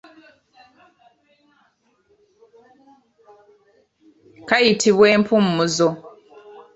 [4.47, 5.89] Kayitibwa empumuzo.